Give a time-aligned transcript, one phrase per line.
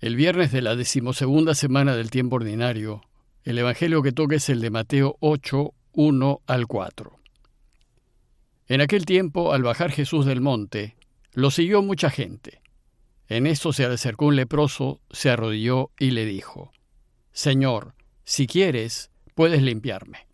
[0.00, 3.00] El viernes de la decimosegunda semana del tiempo ordinario,
[3.42, 7.18] el Evangelio que toca es el de Mateo 8, 1 al 4.
[8.68, 10.94] En aquel tiempo, al bajar Jesús del monte,
[11.32, 12.60] lo siguió mucha gente.
[13.26, 16.70] En esto se acercó un leproso, se arrodilló y le dijo,
[17.32, 20.28] Señor, si quieres, puedes limpiarme.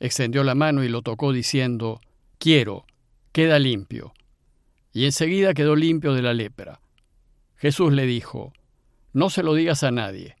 [0.00, 2.02] Extendió la mano y lo tocó diciendo,
[2.36, 2.84] Quiero,
[3.32, 4.12] queda limpio.
[4.92, 6.82] Y enseguida quedó limpio de la lepra.
[7.56, 8.52] Jesús le dijo,
[9.16, 10.36] no se lo digas a nadie,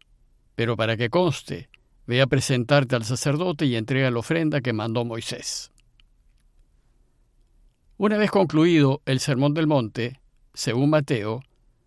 [0.54, 1.70] pero para que conste,
[2.06, 5.72] ve a presentarte al sacerdote y entrega la ofrenda que mandó Moisés.
[7.96, 10.20] Una vez concluido el Sermón del Monte,
[10.52, 11.40] según Mateo,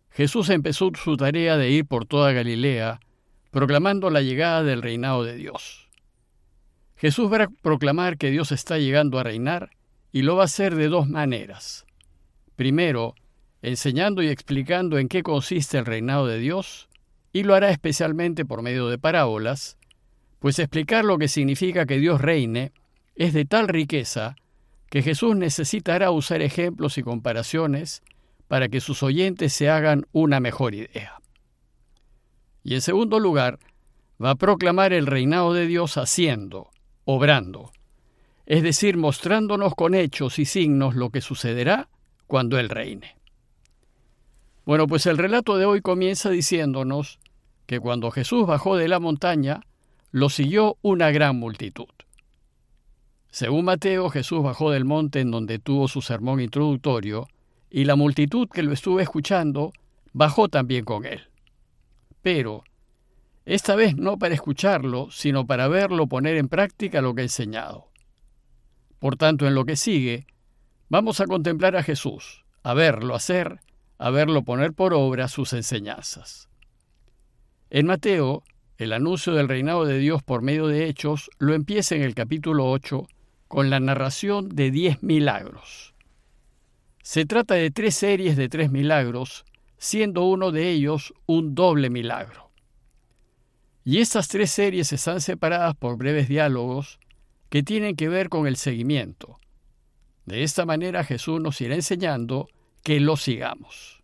[0.09, 2.99] Jesús empezó su tarea de ir por toda Galilea,
[3.51, 5.89] proclamando la llegada del reinado de Dios.
[6.95, 9.69] Jesús va a proclamar que Dios está llegando a reinar
[10.11, 11.85] y lo va a hacer de dos maneras.
[12.55, 13.13] Primero,
[13.61, 16.89] enseñando y explicando en qué consiste el reinado de Dios,
[17.33, 19.77] y lo hará especialmente por medio de parábolas,
[20.39, 22.71] pues explicar lo que significa que Dios reine
[23.15, 24.35] es de tal riqueza
[24.89, 28.01] que Jesús necesitará usar ejemplos y comparaciones
[28.47, 31.19] para que sus oyentes se hagan una mejor idea.
[32.63, 33.59] Y en segundo lugar,
[34.23, 36.71] va a proclamar el reinado de Dios haciendo,
[37.05, 37.71] obrando,
[38.45, 41.89] es decir, mostrándonos con hechos y signos lo que sucederá
[42.25, 43.18] cuando Él reine.
[44.69, 47.17] Bueno, pues el relato de hoy comienza diciéndonos
[47.65, 49.61] que cuando Jesús bajó de la montaña,
[50.11, 51.89] lo siguió una gran multitud.
[53.31, 57.27] Según Mateo, Jesús bajó del monte en donde tuvo su sermón introductorio,
[57.71, 59.71] y la multitud que lo estuvo escuchando
[60.13, 61.21] bajó también con él.
[62.21, 62.63] Pero,
[63.45, 67.87] esta vez no para escucharlo, sino para verlo poner en práctica lo que ha enseñado.
[68.99, 70.27] Por tanto, en lo que sigue,
[70.89, 73.61] vamos a contemplar a Jesús, a verlo hacer
[73.99, 76.49] a verlo poner por obra sus enseñanzas.
[77.69, 78.43] En Mateo,
[78.77, 82.71] el anuncio del reinado de Dios por medio de hechos lo empieza en el capítulo
[82.71, 83.07] 8
[83.49, 85.93] con la narración de diez milagros.
[87.03, 89.43] Se trata de tres series de tres milagros,
[89.77, 92.51] siendo uno de ellos un doble milagro.
[93.83, 96.99] Y estas tres series están separadas por breves diálogos
[97.49, 99.39] que tienen que ver con el seguimiento.
[100.25, 102.47] De esta manera Jesús nos irá enseñando
[102.83, 103.98] que lo sigamos.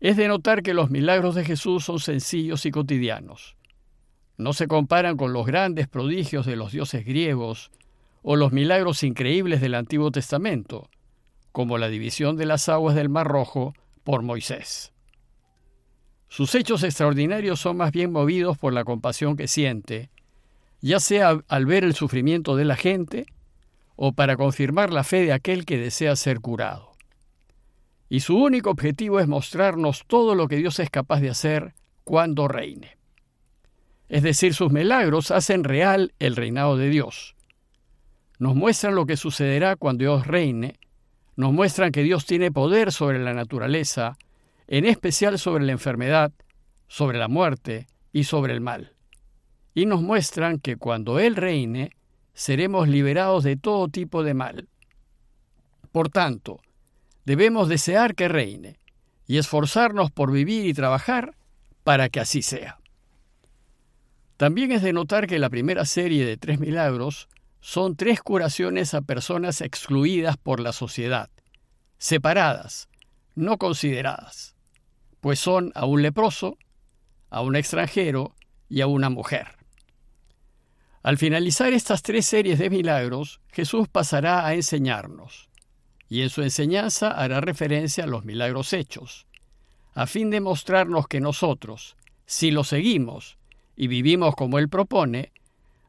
[0.00, 3.56] Es de notar que los milagros de Jesús son sencillos y cotidianos.
[4.36, 7.70] No se comparan con los grandes prodigios de los dioses griegos
[8.22, 10.88] o los milagros increíbles del Antiguo Testamento,
[11.52, 14.92] como la división de las aguas del Mar Rojo por Moisés.
[16.28, 20.10] Sus hechos extraordinarios son más bien movidos por la compasión que siente,
[20.80, 23.26] ya sea al ver el sufrimiento de la gente
[23.94, 26.93] o para confirmar la fe de aquel que desea ser curado
[28.08, 32.48] y su único objetivo es mostrarnos todo lo que Dios es capaz de hacer cuando
[32.48, 32.96] reine.
[34.08, 37.34] Es decir, sus milagros hacen real el reinado de Dios.
[38.38, 40.78] Nos muestran lo que sucederá cuando Dios reine,
[41.36, 44.16] nos muestran que Dios tiene poder sobre la naturaleza,
[44.68, 46.32] en especial sobre la enfermedad,
[46.86, 48.92] sobre la muerte y sobre el mal.
[49.74, 51.90] Y nos muestran que cuando Él reine,
[52.34, 54.68] seremos liberados de todo tipo de mal.
[55.90, 56.60] Por tanto,
[57.24, 58.78] debemos desear que reine
[59.26, 61.34] y esforzarnos por vivir y trabajar
[61.82, 62.78] para que así sea.
[64.36, 67.28] También es de notar que la primera serie de tres milagros
[67.60, 71.30] son tres curaciones a personas excluidas por la sociedad,
[71.98, 72.88] separadas,
[73.34, 74.54] no consideradas,
[75.20, 76.58] pues son a un leproso,
[77.30, 78.34] a un extranjero
[78.68, 79.56] y a una mujer.
[81.02, 85.48] Al finalizar estas tres series de milagros, Jesús pasará a enseñarnos
[86.14, 89.26] y en su enseñanza hará referencia a los milagros hechos,
[89.94, 93.36] a fin de mostrarnos que nosotros, si lo seguimos
[93.74, 95.32] y vivimos como Él propone,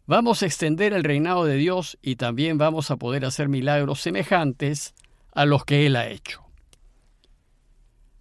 [0.08, 4.96] vamos a extender el reinado de Dios y también vamos a poder hacer milagros semejantes
[5.31, 6.44] a los que Él ha hecho.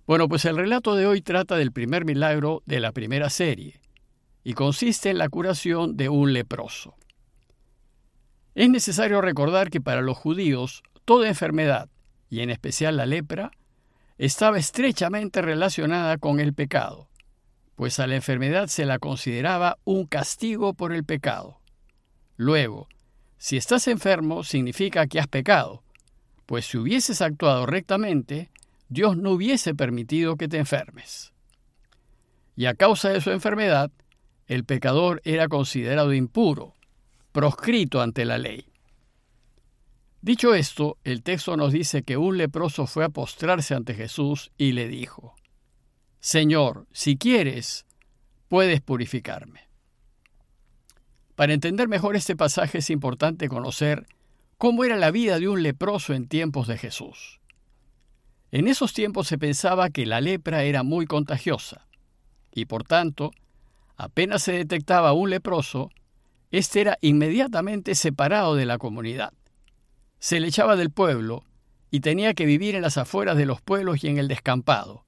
[0.07, 3.81] Bueno, pues el relato de hoy trata del primer milagro de la primera serie
[4.45, 6.97] y consiste en la curación de un leproso.
[8.55, 11.89] Es necesario recordar que para los judíos toda enfermedad,
[12.35, 13.53] y en especial la lepra,
[14.19, 17.09] estaba estrechamente relacionada con el pecado,
[17.77, 21.61] pues a la enfermedad se la consideraba un castigo por el pecado.
[22.37, 22.89] Luego,
[23.39, 25.85] si estás enfermo significa que has pecado,
[26.45, 28.51] pues si hubieses actuado rectamente,
[28.89, 31.33] Dios no hubiese permitido que te enfermes.
[32.57, 33.93] Y a causa de su enfermedad,
[34.49, 36.75] el pecador era considerado impuro,
[37.31, 38.74] proscrito ante la ley.
[40.25, 44.73] Dicho esto, el texto nos dice que un leproso fue a postrarse ante Jesús y
[44.73, 45.35] le dijo,
[46.19, 47.85] Señor, si quieres,
[48.49, 49.69] puedes purificarme.
[51.35, 54.07] Para entender mejor este pasaje es importante conocer
[54.57, 57.39] cómo era la vida de un leproso en tiempos de Jesús.
[58.51, 61.87] En esos tiempos se pensaba que la lepra era muy contagiosa
[62.51, 63.31] y por tanto,
[63.99, 65.91] apenas se detectaba un leproso,
[66.51, 69.35] éste era inmediatamente separado de la comunidad.
[70.25, 71.45] Se le echaba del pueblo
[71.91, 75.05] y tenía que vivir en las afueras de los pueblos y en el descampado,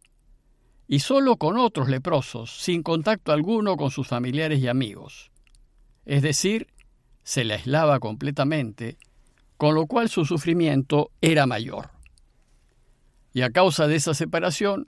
[0.87, 5.31] y solo con otros leprosos, sin contacto alguno con sus familiares y amigos.
[6.05, 6.67] Es decir,
[7.23, 8.99] se le aislaba completamente,
[9.57, 11.93] con lo cual su sufrimiento era mayor
[13.33, 14.87] y a causa de esa separación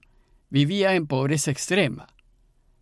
[0.50, 2.06] vivía en pobreza extrema,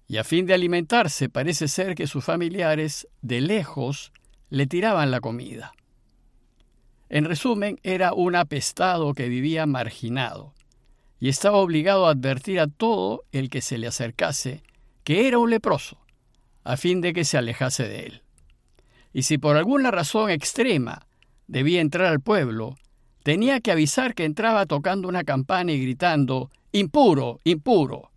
[0.08, 4.12] y a fin de alimentarse parece ser que sus familiares de lejos
[4.50, 5.74] le tiraban la comida.
[7.08, 10.54] En resumen, era un apestado que vivía marginado,
[11.20, 14.62] y estaba obligado a advertir a todo el que se le acercase
[15.04, 15.98] que era un leproso,
[16.64, 18.22] a fin de que se alejase de él.
[19.12, 21.06] Y si por alguna razón extrema
[21.46, 22.76] debía entrar al pueblo,
[23.22, 28.10] tenía que avisar que entraba tocando una campana y gritando impuro, impuro,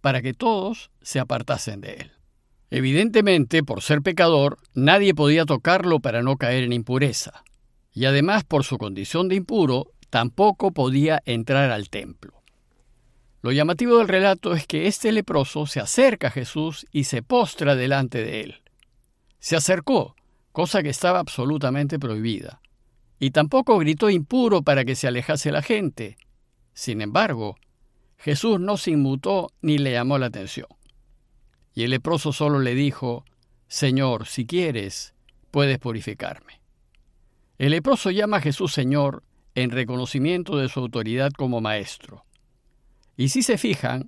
[0.00, 2.12] para que todos se apartasen de él.
[2.70, 7.44] Evidentemente, por ser pecador, nadie podía tocarlo para no caer en impureza,
[7.94, 12.42] y además por su condición de impuro, tampoco podía entrar al templo.
[13.40, 17.76] Lo llamativo del relato es que este leproso se acerca a Jesús y se postra
[17.76, 18.62] delante de él.
[19.38, 20.16] Se acercó,
[20.52, 22.60] cosa que estaba absolutamente prohibida
[23.18, 26.16] y tampoco gritó impuro para que se alejase la gente.
[26.72, 27.56] Sin embargo,
[28.18, 30.68] Jesús no se inmutó ni le llamó la atención.
[31.74, 33.24] Y el leproso solo le dijo,
[33.66, 35.14] Señor, si quieres,
[35.50, 36.60] puedes purificarme.
[37.58, 39.22] El leproso llama a Jesús Señor
[39.54, 42.24] en reconocimiento de su autoridad como maestro.
[43.16, 44.06] Y si se fijan,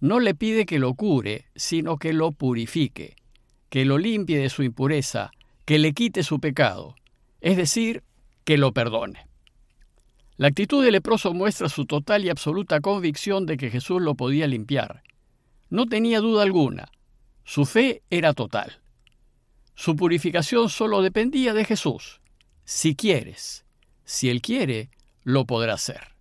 [0.00, 3.16] no le pide que lo cure, sino que lo purifique,
[3.70, 5.30] que lo limpie de su impureza,
[5.64, 6.96] que le quite su pecado,
[7.40, 8.02] es decir,
[8.44, 9.26] que lo perdone.
[10.36, 14.46] La actitud del leproso muestra su total y absoluta convicción de que Jesús lo podía
[14.46, 15.02] limpiar.
[15.70, 16.88] No tenía duda alguna.
[17.44, 18.80] Su fe era total.
[19.74, 22.20] Su purificación solo dependía de Jesús.
[22.66, 23.64] Si quieres,
[24.04, 24.90] si Él quiere,
[25.24, 26.14] lo podrá hacer.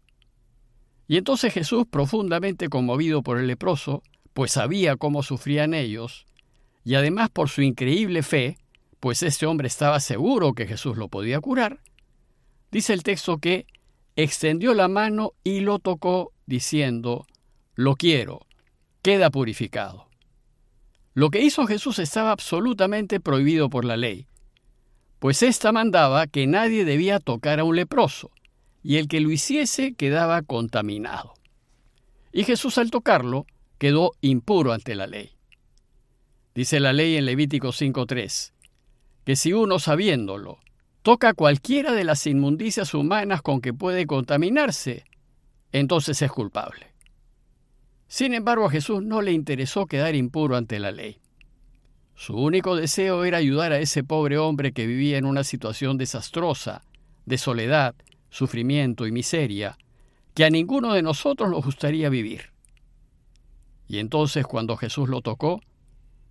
[1.10, 4.02] Y entonces Jesús, profundamente conmovido por el leproso,
[4.34, 6.26] pues sabía cómo sufrían ellos,
[6.86, 8.58] y además por su increíble fe,
[9.02, 11.82] pues este hombre estaba seguro que Jesús lo podía curar,
[12.76, 13.68] Dice el texto que
[14.18, 17.26] extendió la mano y lo tocó diciendo,
[17.74, 18.48] lo quiero,
[19.02, 20.10] queda purificado.
[21.14, 24.28] Lo que hizo Jesús estaba absolutamente prohibido por la ley,
[25.26, 28.30] pues ésta mandaba que nadie debía tocar a un leproso,
[28.84, 31.34] y el que lo hiciese quedaba contaminado.
[32.32, 33.48] Y Jesús al tocarlo
[33.80, 35.32] quedó impuro ante la ley.
[36.54, 38.54] Dice la ley en Levítico 5.3,
[39.26, 40.60] que si uno sabiéndolo
[41.02, 45.06] toca cualquiera de las inmundicias humanas con que puede contaminarse,
[45.72, 46.94] entonces es culpable.
[48.08, 51.18] Sin embargo, a Jesús no le interesó quedar impuro ante la ley.
[52.16, 56.82] Su único deseo era ayudar a ese pobre hombre que vivía en una situación desastrosa,
[57.26, 57.96] de soledad,
[58.30, 59.78] sufrimiento y miseria,
[60.34, 62.52] que a ninguno de nosotros nos gustaría vivir.
[63.88, 65.62] Y entonces cuando Jesús lo tocó,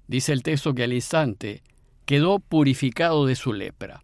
[0.09, 1.63] dice el texto que al instante
[2.07, 4.03] quedó purificado de su lepra.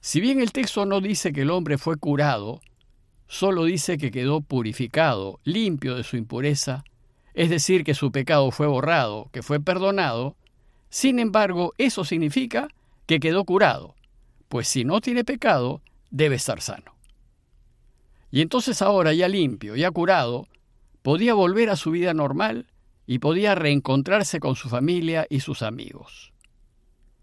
[0.00, 2.60] Si bien el texto no dice que el hombre fue curado,
[3.26, 6.84] solo dice que quedó purificado, limpio de su impureza,
[7.34, 10.36] es decir, que su pecado fue borrado, que fue perdonado,
[10.90, 12.68] sin embargo, eso significa
[13.06, 13.94] que quedó curado,
[14.48, 16.94] pues si no tiene pecado, debe estar sano.
[18.30, 20.48] Y entonces ahora, ya limpio, ya curado,
[21.02, 22.66] podía volver a su vida normal
[23.06, 26.32] y podía reencontrarse con su familia y sus amigos.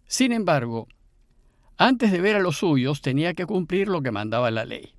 [0.07, 0.87] Sin embargo,
[1.77, 4.93] antes de ver a los suyos tenía que cumplir lo que mandaba la ley.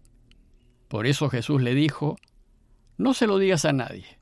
[0.88, 2.16] Por eso Jesús le dijo,
[2.98, 4.15] no se lo digas a nadie,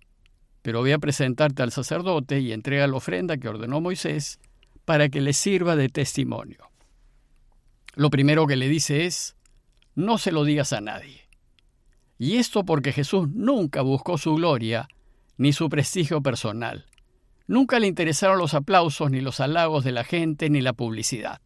[0.64, 4.40] pero voy a presentarte al sacerdote y entrega la ofrenda que ordenó Moisés
[4.85, 6.71] para que le sirva de testimonio.
[7.94, 9.37] Lo primero que le dice es,
[9.94, 11.28] no se lo digas a nadie.
[12.18, 14.88] Y esto porque Jesús nunca buscó su gloria
[15.37, 16.87] ni su prestigio personal.
[17.47, 21.40] Nunca le interesaron los aplausos ni los halagos de la gente ni la publicidad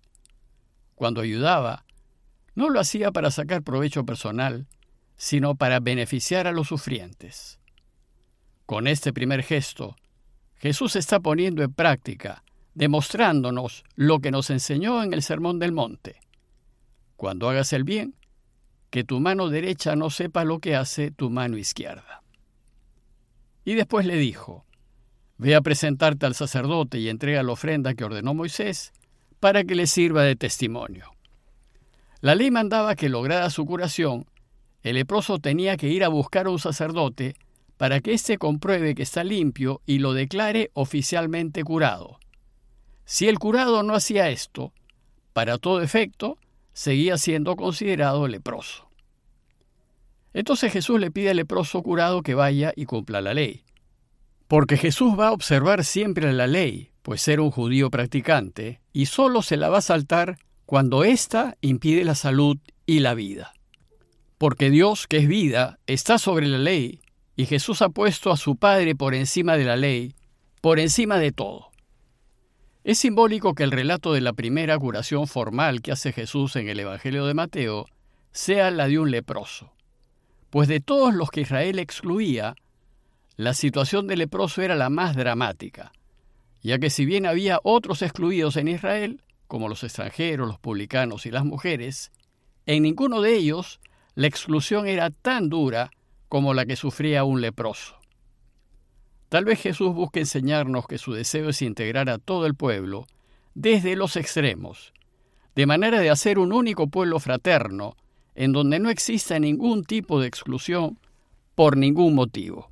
[0.99, 1.85] cuando ayudaba,
[2.55, 4.67] no lo hacía para sacar provecho personal,
[5.17, 7.61] sino para beneficiar a los sufrientes.
[8.69, 9.97] Con este primer gesto,
[10.57, 12.45] Jesús está poniendo en práctica,
[12.75, 16.21] demostrándonos lo que nos enseñó en el Sermón del Monte.
[17.17, 18.15] Cuando hagas el bien,
[18.91, 22.23] que tu mano derecha no sepa lo que hace tu mano izquierda.
[23.65, 24.67] Y después le dijo,
[25.39, 28.93] Ve a presentarte al sacerdote y entrega la ofrenda que ordenó Moisés
[29.41, 31.13] para que le sirva de testimonio.
[32.21, 34.27] La ley mandaba que lograda su curación,
[34.83, 37.35] el leproso tenía que ir a buscar a un sacerdote
[37.79, 42.19] para que éste compruebe que está limpio y lo declare oficialmente curado.
[43.07, 44.75] Si el curado no hacía esto,
[45.33, 46.37] para todo efecto,
[46.75, 48.89] seguía siendo considerado leproso.
[50.35, 53.65] Entonces Jesús le pide al leproso curado que vaya y cumpla la ley.
[54.49, 59.43] Porque Jesús va a observar siempre la ley, pues era un judío practicante, y solo
[59.43, 63.55] se la va a saltar cuando ésta impide la salud y la vida.
[64.37, 67.01] Porque Dios, que es vida, está sobre la ley,
[67.39, 70.15] y Jesús ha puesto a su Padre por encima de la ley,
[70.61, 71.71] por encima de todo.
[72.85, 76.81] Es simbólico que el relato de la primera curación formal que hace Jesús en el
[76.81, 77.87] Evangelio de Mateo
[78.33, 79.73] sea la de un leproso
[80.51, 82.55] pues de todos los que Israel excluía,
[83.37, 85.93] la situación del leproso era la más dramática,
[86.63, 91.31] ya que si bien había otros excluidos en Israel, como los extranjeros, los publicanos y
[91.31, 92.13] las mujeres,
[92.67, 93.81] en ninguno de ellos
[94.15, 95.91] la exclusión era tan dura
[96.29, 97.97] como la que sufría un leproso.
[99.29, 103.07] Tal vez Jesús busque enseñarnos que su deseo es integrar a todo el pueblo,
[103.55, 104.93] desde los extremos,
[105.55, 107.97] de manera de hacer un único pueblo fraterno,
[108.35, 110.99] en donde no exista ningún tipo de exclusión
[111.55, 112.69] por ningún motivo.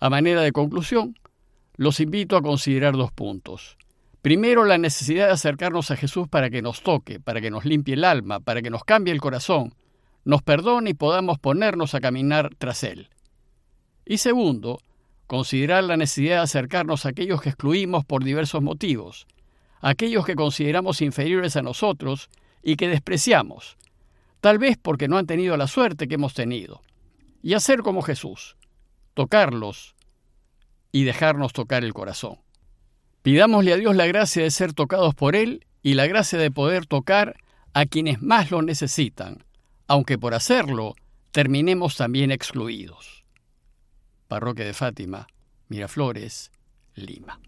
[0.00, 1.18] A manera de conclusión,
[1.76, 3.76] los invito a considerar dos puntos.
[4.22, 7.94] Primero, la necesidad de acercarnos a Jesús para que nos toque, para que nos limpie
[7.94, 9.74] el alma, para que nos cambie el corazón,
[10.24, 13.08] nos perdone y podamos ponernos a caminar tras Él.
[14.04, 14.80] Y segundo,
[15.26, 19.26] considerar la necesidad de acercarnos a aquellos que excluimos por diversos motivos,
[19.80, 22.28] aquellos que consideramos inferiores a nosotros
[22.62, 23.76] y que despreciamos,
[24.40, 26.82] tal vez porque no han tenido la suerte que hemos tenido,
[27.42, 28.56] y hacer como Jesús,
[29.14, 29.94] tocarlos
[30.92, 32.38] y dejarnos tocar el corazón.
[33.22, 36.86] Pidámosle a Dios la gracia de ser tocados por Él y la gracia de poder
[36.86, 37.36] tocar
[37.72, 39.44] a quienes más lo necesitan,
[39.90, 40.94] aunque por hacerlo
[41.32, 43.24] terminemos también excluidos.
[44.28, 45.26] Parroquia de Fátima,
[45.66, 46.52] Miraflores,
[46.94, 47.40] Lima.